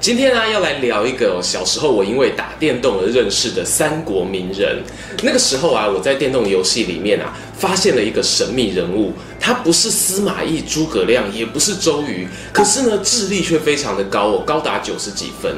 [0.00, 4.78] 今天呢，要来聊一个小时候我因为打电动而认识的三国名人。
[5.24, 9.12] 那个时候啊，我在电动游戏里面啊，发现了一个神秘人物。
[9.40, 15.52] 他不是司马懿、诸葛亮，也不是周瑜，可是呢，智力却非常的高哦，高达九十几分。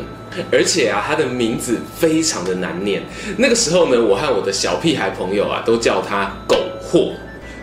[0.50, 3.02] 而且啊，他的名字非常的难念。
[3.36, 7.12] 那个时候呢，我和我的小屁孩朋友啊，都叫他狗货。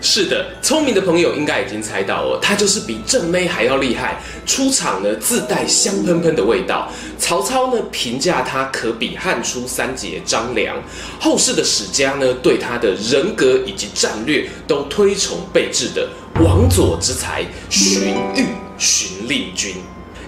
[0.10, 6.90] 是的，聪明的朋友应该已经猜到了，他就是比正妹还要厉害，出场呢自带香喷喷的味道。
[7.20, 10.78] 曹操呢评价他可比汉初三杰张良，
[11.20, 18.46] 后世的史家呢对他的人格以及战略都推崇备至的王佐之才荀彧，
[18.78, 19.76] 荀令君。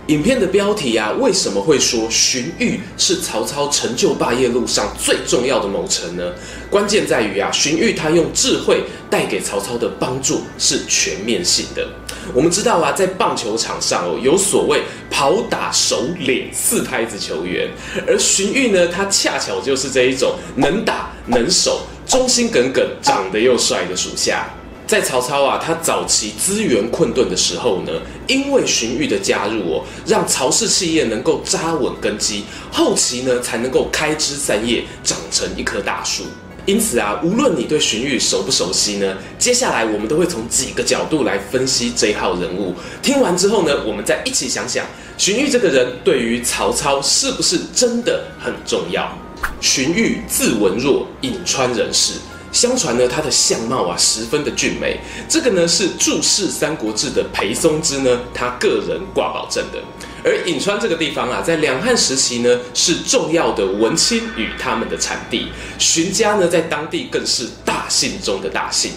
[0.09, 6.33] 影片的标题啊，为什么会说荀彧是曹操成就霸业路上最重要的谋臣呢？
[6.67, 11.87] 关键在于啊，荀彧他用智慧带给曹操的帮助是全面性的。
[12.33, 17.69] 我们知道啊，在棒球场上哦，有所谓跑打守脸四拍子球员，
[18.07, 24.49] 而荀彧呢，他恰巧就是这一种能打能守、忠心耿耿、长得又帅的属下。
[24.89, 27.91] 在曹操啊，他早期资源困顿的时候呢，
[28.25, 36.23] 因为荀彧的加入哦，让曹氏企业能够扎稳根基，后期呢才能够开枝散叶，长成一棵大树。
[36.65, 42.73] 因此啊，无论你对荀彧熟不熟悉呢，接下来我们都会从几个角度来分析这一号人物。
[43.03, 44.83] 听完之后呢，我们再一起想想，
[45.19, 49.15] 荀彧这个人对于曹操是不是真的很重要？
[49.61, 52.13] 荀彧字文若，颍川人士。
[52.51, 59.79] 相传呢，他的相貌啊十分的俊美，这个呢是注释《三国志》的裴松之呢他个人挂保证的。
[60.23, 65.47] 而颍川这个地方啊，在两汉时期呢是重要的文钦与他们的产地，
[65.77, 68.91] 荀家呢在当地更是大姓中的大姓。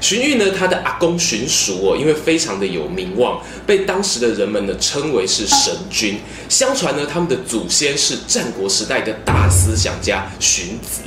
[0.00, 6.18] 荀彧呢，他的阿公荀叔哦，因为非常的有名望，被当时的人们呢称为是神君。
[6.48, 11.02] 相传呢，他们的祖先是战国时代的大思想家荀子。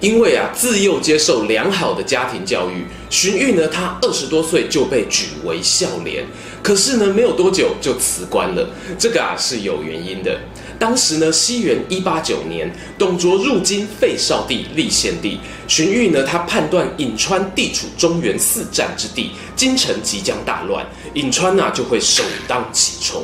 [0.00, 6.26] 因为啊，自幼接受良好的家庭教育，荀彧呢，他二十多岁就被举为孝廉，
[6.62, 8.70] 可是呢，没有多久就辞官了。
[8.98, 10.40] 这个啊是有原因的。
[10.78, 23.22] 当时呢，西元一八九年，董卓入京废少帝立献帝，荀彧呢，他判断颍川地处中原四战之地，京城即将大乱，颍川呐、就会首当其冲。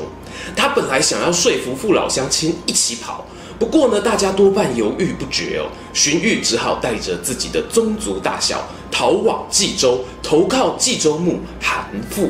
[0.54, 3.26] 他本来想要说服父老乡亲一起跑。
[3.58, 5.66] 不过呢，大家多半犹豫不决哦。
[5.94, 12.28] 荀彧只好带着自己的宗族大小逃往冀州，投靠冀州牧韩馥。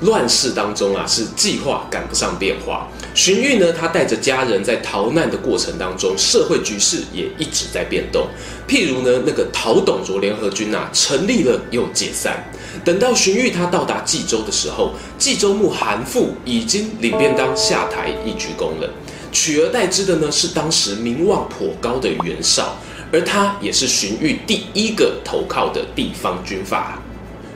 [0.00, 2.86] 乱世当中啊，是计划赶不上变化。
[3.14, 8.28] 荀彧呢，他带着家人在逃难的过程当中，社会局势也一直在变动。
[8.68, 12.44] 譬如呢，那个讨董卓联合军啊，成立了又解散。
[12.84, 18.90] 等到荀彧他到达冀州的时候，冀州牧韩馥已经领便当下台一鞠躬了。
[19.38, 22.74] 取而代之的呢，是当时名望颇高的袁绍，
[23.12, 26.98] 而他也是荀彧第一个投靠的地方军阀。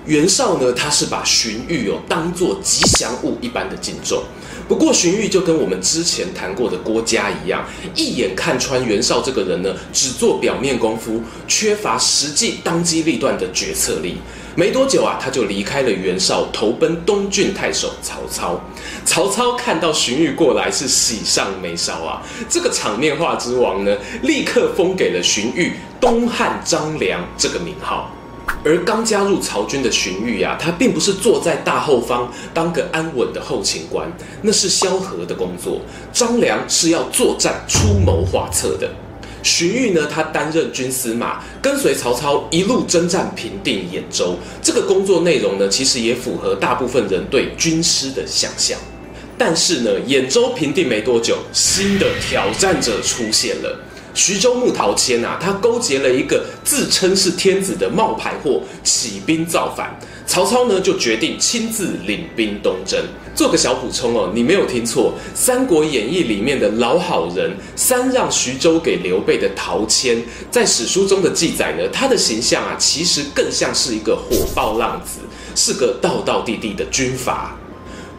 [0.05, 4.23] 袁绍呢，他是把荀彧哦当做吉祥物一般的敬重。
[4.69, 14.19] 不过荀彧就跟我们之前谈过的郭嘉一样，一眼看穿袁绍这个人呢，只做表面功夫，缺乏实际当机立断的决策力。
[14.61, 18.61] 没多久啊，他就离开了袁绍，投奔东郡太守曹操。
[19.07, 22.21] 曹操看到荀彧过来，是喜上眉梢啊！
[22.47, 28.11] 这个场面话之王呢，立刻封给了荀彧“东汉张良”这个名号。
[28.63, 34.13] 而刚加入曹军的荀彧呀，他并不是坐在大后方当个安稳的后勤官，
[34.43, 35.81] 那是萧何的工作。
[36.13, 38.91] 张良是要作战出谋划策的。
[39.43, 44.37] 荀彧呢，他担任军司马，跟随曹操一路征战平定兖州。
[44.63, 48.79] 这个工作内容呢，其实也符合大部分人对军师的想象。
[49.39, 53.81] 但是呢，兖州平定没多久，新的挑战者出现了。
[54.15, 59.99] 徐州牧陶谦啊，他勾结了一个自称是天子的冒牌货，起兵造反。
[60.27, 63.01] 曹操呢，就决定亲自领兵东征。
[63.35, 75.21] 做个小补充哦，你没有听错，《三国演义》里面的老好人三让徐州给刘备的陶谦，在史书中的记载呢，他的形象啊，其实更像是一个火爆浪子，
[75.55, 77.57] 是个道道地地的军阀。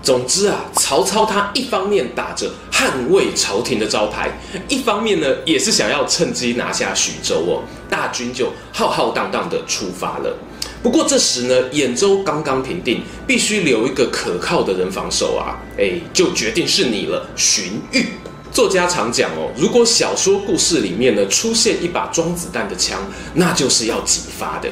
[0.02, 4.32] 总之啊，曹操他一方面打着捍卫朝廷的招牌，
[4.68, 7.62] 一方面呢也是想要趁机拿下徐州哦。
[7.90, 10.36] 大军就浩浩荡荡的出发了。
[10.82, 15.60] 不过这时呢，兖州刚刚平定，必须留一个可靠的人防守啊。
[15.78, 18.04] 哎，就决定是你了，荀彧。
[18.52, 23.00] 作家常讲哦，如果小说故事里面呢出现一把装子弹的枪，
[23.36, 24.68] 那就是要几发的。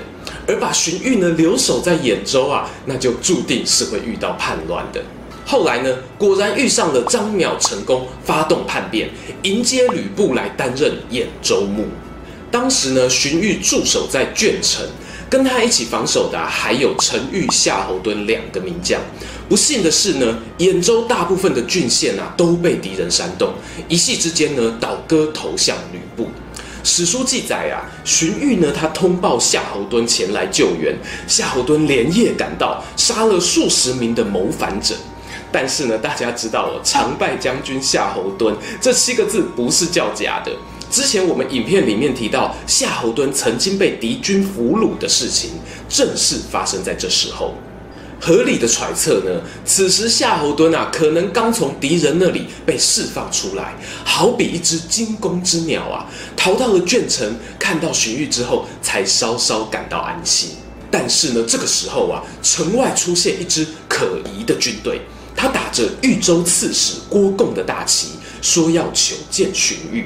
[0.47, 5.01] 而把荀彧呢留守在兖州啊，那就注定是会遇到叛乱的。
[5.51, 9.09] 后来呢，果然遇上了张邈成功发动叛变，
[9.41, 11.87] 迎接吕布来担任兖州牧。
[12.51, 14.85] 当时呢，荀彧驻守在鄄城，
[15.27, 19.01] 跟他一起防守的还有陈玉、夏侯惇两个名将。
[19.49, 23.51] 不幸的是呢，兖州大部分的郡县啊都被敌人煽动，
[23.87, 26.29] 一夕之间呢倒戈投向吕布。
[26.83, 30.95] 史书记载啊，荀彧呢他通报夏侯惇前来救援，
[31.27, 34.93] 夏侯惇连夜赶到，杀了数十名的谋反者。
[35.51, 40.51] 但是呢，大家知道哦，常败将军夏侯惇这七个字不是叫假的。
[40.91, 45.51] 之前我们影片里面提到夏侯惇曾经被敌军俘虏的事情，
[45.87, 47.53] 正是发生在这时候。
[48.21, 56.05] 合理的揣测呢，此时夏侯惇啊，可能刚从敌人那里被释放出来，好比一只惊弓之鸟啊，
[56.35, 60.49] 逃到了鄄城，看到荀彧之后，才稍稍感到安心。
[60.91, 64.99] 但是呢，这个时候啊，城外出现一支可疑的军队。
[65.35, 68.09] 他打着豫州刺史郭贡的大旗，
[68.41, 70.03] 说要求见荀彧。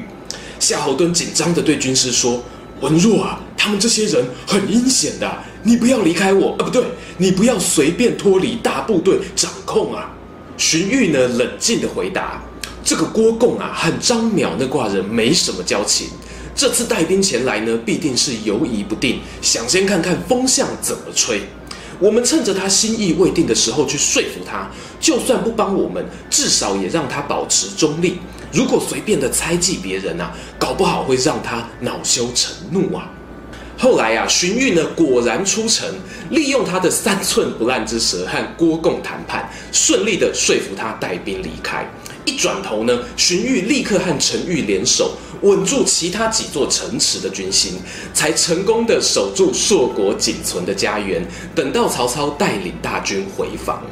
[0.59, 2.43] 夏侯惇紧张地对军师说
[2.81, 6.83] ：“文若啊，他们这些人很阴险的，你不要离开我，啊，不对，
[7.17, 10.11] 你不要随便脱离大部队掌控啊。”
[10.57, 12.41] 荀彧呢，冷静地回答
[12.83, 16.07] ：“这个郭贡啊，和张邈那挂人没什么交情，
[16.55, 21.41] 这次带兵前来呢，必定是犹疑不定，想先看看风向怎么吹。”
[21.99, 24.69] 我们趁着他心意未定的时候去说服他，
[24.99, 28.19] 就算不帮我们，至少也让他保持中立。
[28.51, 33.09] 如果随便的猜忌别人啊，搞不好会让他恼羞成怒啊。
[33.77, 35.87] 后来啊，荀彧呢果然出城，
[36.29, 41.89] 利用他的三寸不烂之舌和郭贡谈判，顺利的说服他带兵离开。
[42.25, 45.11] 一转头呢，荀彧立刻和陈玉联手，
[45.41, 47.73] 稳住其他几座城池的军心，
[48.13, 51.25] 才成功的守住硕果仅存的家园。
[51.53, 53.83] 等到曹操带领大军回防，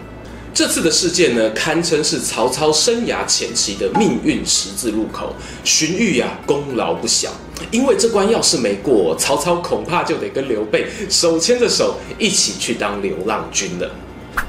[0.54, 5.36] 这次的事件呢，堪称是曹操生涯前期的命运十字路口。
[5.63, 7.31] 荀彧呀，功劳不小，
[7.69, 13.89] 因为这关要是没过，曹操恐怕就得跟刘备手牵着手一起去当流浪军了。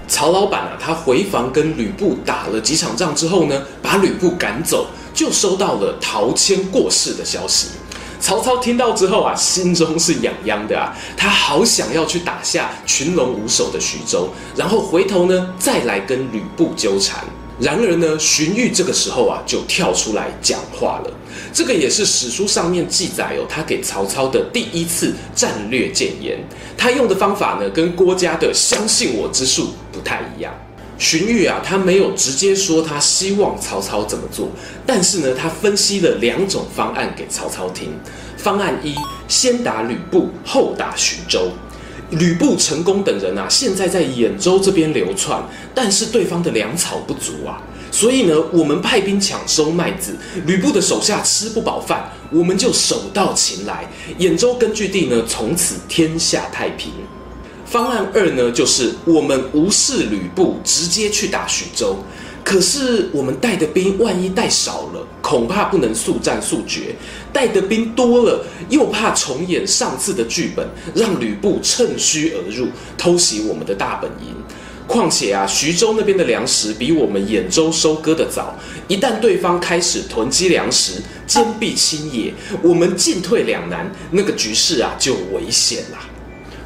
[0.07, 7.69] 曹老板啊，他回防跟吕布打了几场仗之后呢，把吕布赶走，就收到了陶谦过世的消息。
[8.21, 17.25] 曹操听到之后啊，心中是痒痒的啊，他好想要去打下群龙无首的徐州，然后回头呢再来跟吕布纠缠。
[17.59, 21.11] 然而呢，荀彧这个时候啊，就跳出来讲话了。
[21.53, 26.39] 这个也是史书上面记载哦，他给曹操的第一次战略谏言。
[26.77, 30.53] 他用的方法呢，跟郭嘉的“相信我”之术不太一样。
[30.99, 34.49] 荀彧啊，他没有直接说他希望曹操怎么做，
[34.87, 37.93] 但是呢，他分析了两种方案给曹操听。
[38.37, 38.95] 方案一，
[39.29, 41.51] 先打吕布，后打徐州。
[42.11, 45.43] 吕布、陈宫等人啊，现在在兖州这边流窜，
[45.75, 47.63] 但是对方的粮草不足啊，
[47.93, 50.17] 所以呢，我们派兵抢收麦子，
[50.47, 56.91] 吕布的手下吃不饱饭，我们就手到擒来，兖州根据地呢，从此天下太平。
[57.67, 61.97] 方案二呢，就是我们无视吕布，直接去打徐州。
[62.43, 66.97] 可是我们带的兵万一带少了，恐怕不能速战速决；
[67.33, 72.67] 带的兵多了，又怕重演上次的剧本，让吕布趁虚而入，
[72.99, 74.35] 偷袭我们的大本营。
[74.87, 78.59] 况且啊，徐州那边的粮食比我们兖州收割的早，
[78.89, 85.99] 一旦对方开始囤积粮食，坚壁清野，我们进退两难，那个局势啊就危险了。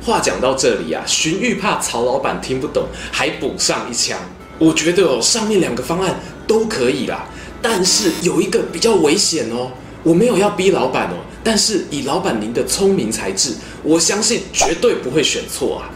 [0.05, 4.19] 话讲到这里啊，荀彧怕曹老板听不懂，还补上一枪。
[4.59, 7.29] 我觉得哦，上面两个方案都可以啦，
[7.61, 9.71] 但是有一个比较危险哦。
[10.03, 15.91] 我没有要逼老板哦，但是以老板您的聪明才智，我相信绝对不会选错啊。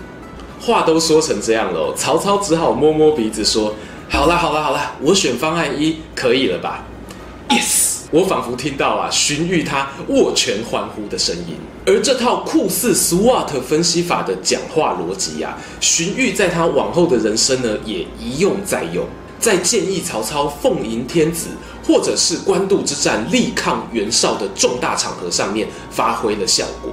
[0.61, 3.75] 话都说成这样了，曹操只好摸摸鼻子说
[4.11, 6.85] ：“好啦好啦好啦，我选方案一，可以了吧
[7.49, 7.89] ？”Yes。
[8.13, 11.55] 我仿佛听到啊，荀彧他握拳欢呼的声音。
[11.87, 19.07] 而这套酷似 SWOT 分析法的讲话逻辑啊，荀彧在他往后的人生呢，也一用再用，
[19.39, 21.51] 在建议曹操奉迎天子，
[21.87, 26.91] 或者是官渡之战力抗袁绍的重大场合上面发挥了效果。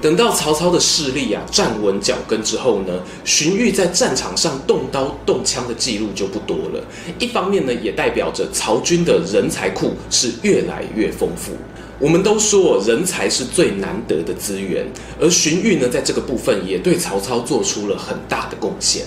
[0.00, 6.82] 等到曹操的势力啊站稳脚跟之后呢，荀彧在战场上动刀动枪的记录就不多了。
[7.18, 11.52] 一方面呢，也代表着曹军的人才库是越来越丰富。
[11.98, 14.86] 我们都说人才是最难得的资源，
[15.20, 19.04] 而荀彧呢，在这个部分也对曹操做出了很大的贡献。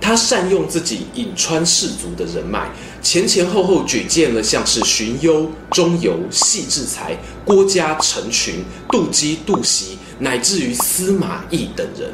[0.00, 2.68] 他善用自己颍川氏族的人脉，
[3.00, 12.08] 前前后后举荐了像是荀攸、钟繇、戏志才、郭嘉、陈群、杜基、杜袭，乃至于司马懿等人。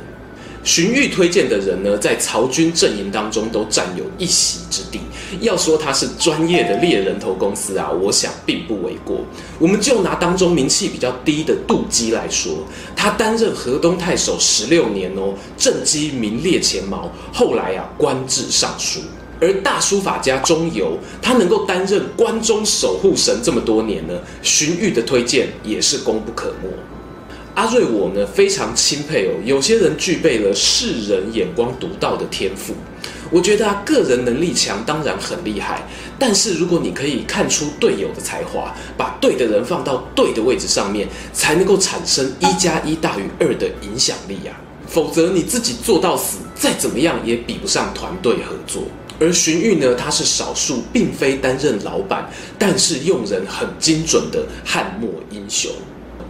[0.64, 5.00] 荀彧推荐的人呢，在曹军阵营当中都占有一席之地。
[5.40, 9.20] 要说他是专业的猎人头公司啊，我想并不为过。
[9.58, 19.00] 我们就拿当中名气比较低的杜基来说，他担任河东太守十六年哦，政绩名列前茅，后来啊官至尚书。
[19.40, 26.68] 而大书法家钟繇，他能够担任关中守护神这么多年呢，荀彧的推荐也是功不可没。
[27.58, 32.72] 阿瑞我呢非常钦佩哦，有些人具备了世人眼光独到的天赋。
[33.32, 35.82] 我觉得啊，个人能力强当然很厉害，
[36.20, 44.54] 但是如果你可以看出队友的才华，把对的人放到对的位置上面，才能够产生一加一大于二的影响力啊。
[44.86, 48.84] 否则你自己做到死，再怎么样也比不上团队合作。
[49.18, 55.72] 而荀彧呢，他是少数并非担任老板，但是用人很精准的汉末英雄。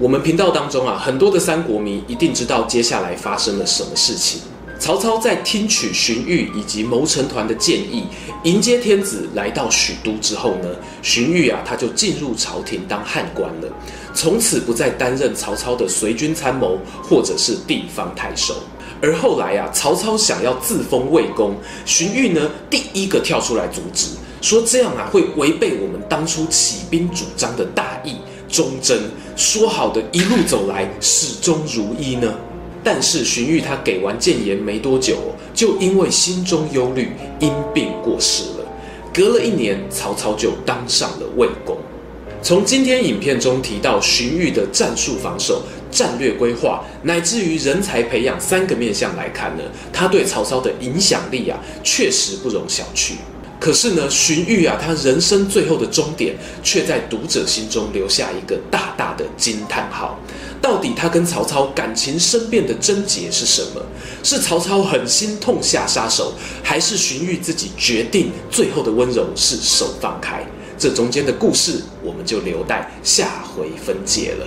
[0.00, 4.40] 我们频道当中啊，很多的三国迷一定知道接下来发生了什么事情。
[4.78, 8.04] 曹操在听取荀彧以及谋臣团的建议，
[8.44, 10.68] 迎接天子来到许都之后呢，
[11.02, 13.68] 荀彧啊他就进入朝廷当汉官了，
[14.14, 18.54] 从此不再担任曹操的随军参谋或者是地方太守。
[19.02, 28.14] 而后来啊，曹操想要自封魏公，荀彧呢第一个跳出来阻止，说这样啊会违背我们当初起兵主张的大义。
[28.48, 28.98] 忠贞
[29.36, 32.34] 说好的一路走来始终如一呢？
[32.82, 35.16] 但是荀彧他给完谏言没多久，
[35.52, 38.64] 就因为心中忧虑，因病过世了。
[39.12, 41.76] 隔了一年，曹操就当上了魏公。
[42.40, 53.14] 从今天影片中提到荀彧的战术防守、战略规划，乃至于人才培养三个面向来看呢，他对曹操的影响力啊，确实不容小觑。
[53.60, 60.18] 可是呢，荀彧啊，他人生最后的终点，却在读者心中留下一个大大的惊叹号。
[60.60, 63.82] 到底他跟曹操感情生变的症结是什么？
[64.22, 70.44] 是曹操狠心痛下杀手，还是荀彧自己决定最后的温柔是手放开？
[70.78, 74.46] 这中间的故事，我们就留待下回分解了。